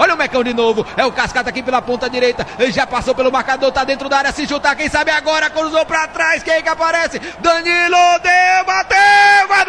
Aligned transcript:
Olha 0.00 0.14
o 0.14 0.16
Mecão 0.16 0.42
de 0.42 0.54
novo. 0.54 0.86
É 0.96 1.04
o 1.04 1.12
Cascata 1.12 1.50
aqui 1.50 1.62
pela 1.62 1.82
ponta 1.82 2.08
direita. 2.08 2.46
Já 2.70 2.86
passou 2.86 3.14
pelo 3.14 3.30
marcador, 3.30 3.70
tá 3.70 3.84
dentro 3.84 4.08
da 4.08 4.16
área. 4.16 4.32
Se 4.32 4.46
chutar, 4.46 4.74
quem 4.74 4.88
sabe 4.88 5.10
agora 5.10 5.50
cruzou 5.50 5.84
pra 5.84 6.08
trás. 6.08 6.42
Quem 6.42 6.62
que 6.62 6.68
aparece? 6.70 7.18
Danilo 7.38 8.18
deu, 8.22 8.64
bateu, 8.64 9.46
gol! 9.48 9.66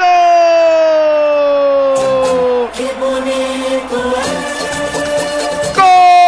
Que 2.69 2.83
bonito 2.93 3.97
é. 4.15 5.73
Gol! 5.75 6.21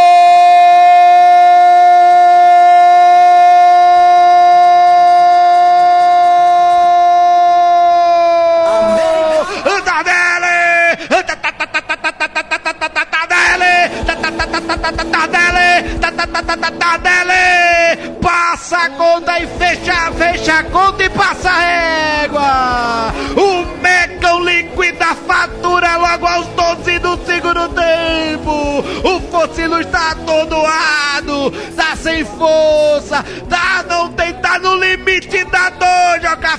Tardelli! 16.80 18.16
Passa 18.22 18.78
a 18.78 18.90
conta 18.92 19.40
e 19.40 19.48
fecha, 19.48 20.12
fecha 20.14 20.60
a 20.60 20.64
conta 20.66 21.04
e 21.04 21.10
passa 21.10 21.50
a 21.50 21.60
régua! 21.60 23.14
O 23.36 23.82
Mecão 23.82 24.44
liquida 24.44 25.06
a 25.06 25.16
fatura 25.16 25.98
logo 25.98 26.26
aos 26.26 26.48
12 26.48 27.00
do 27.00 27.20
segundo 27.26 27.70
tempo! 27.70 28.84
O 29.04 29.20
Focilo 29.32 29.80
está 29.80 30.12
atordoado, 30.12 31.52
tá 31.76 31.96
sem 31.96 32.24
força, 32.24 33.24
tá, 33.50 33.84
não 33.88 34.12
tem, 34.14 34.34
tá 34.36 34.60
no 34.60 34.76
limite 34.76 35.44
da 35.46 35.72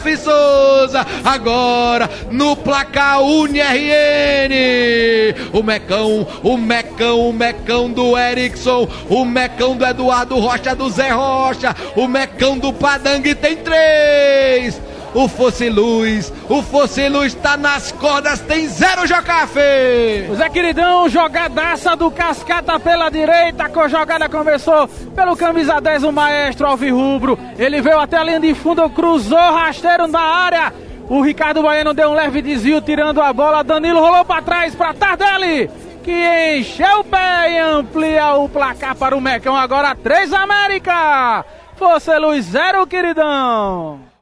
Jocafi 0.05 0.17
Souza! 0.19 1.07
Agora, 1.25 2.11
no 2.31 2.55
placar 2.55 3.23
UniRN! 3.23 4.53
O 5.53 5.63
Mecão, 5.63 6.27
o 6.43 6.57
Mecão, 6.59 7.29
o 7.29 7.33
Mecão 7.33 7.91
do 7.91 8.17
Erickson, 8.19 8.87
o 9.09 9.25
Mecão 9.25 9.77
do 9.77 9.85
Eduardo 9.85 10.39
Rocha, 10.39 10.75
do 10.75 10.91
Zé 10.91 11.11
Rocha, 11.11 11.75
o 11.97 12.07
Mecão 12.07 12.59
do 12.59 12.73
Padangue 12.73 13.35
tem 13.35 13.57
três. 13.57 14.44
O 15.15 15.29
Fosse 15.29 15.71
Luz, 15.71 16.33
o 16.49 16.61
Fosse 16.61 17.09
Luz 17.09 17.35
tá 17.35 17.57
nas 17.57 17.93
cordas, 17.93 18.41
tem 18.41 18.67
zero 18.67 19.07
Jocafe. 19.07 19.61
Zé 20.35 20.49
Queridão, 20.49 21.09
jogadaça 21.09 21.95
do 21.95 22.11
Cascata 22.11 22.81
pela 22.81 23.09
direita, 23.11 23.71
a 23.73 23.89
jogada 23.89 24.29
começou 24.29 24.89
pelo 25.15 25.37
camisa 25.37 25.81
10, 25.81 26.03
o 26.03 26.11
maestro 26.11 26.67
Alvirrubro. 26.67 27.39
Ele 27.57 27.81
veio 27.81 28.01
até 28.01 28.17
a 28.17 28.25
linha 28.25 28.41
de 28.41 28.55
fundo, 28.55 28.91
cruzou 28.91 29.39
rasteiro 29.39 30.09
na 30.09 30.21
área. 30.21 30.73
O 31.09 31.23
Ricardo 31.23 31.63
Baiano 31.63 31.95
deu 31.95 32.11
um 32.11 32.15
leve 32.15 32.43
desvio, 32.43 32.81
tirando 32.81 33.23
a 33.23 33.33
bola. 33.33 33.63
Danilo 33.63 34.01
rolou 34.01 34.25
para 34.25 34.43
trás 34.43 34.75
para 34.75 34.95
Tardelli 34.95 35.71
que 36.03 36.59
encheu 36.59 37.01
o 37.01 37.05
pé 37.05 37.53
e 37.53 37.59
amplia 37.59 38.35
o 38.35 38.49
placar 38.49 38.95
para 38.95 39.17
o 39.17 39.21
Mecão. 39.21 39.57
Agora 39.57 39.95
3 39.95 40.33
América. 40.35 41.45
Força 41.77 42.19
Luz 42.19 42.45
0, 42.45 42.87
queridão. 42.87 44.14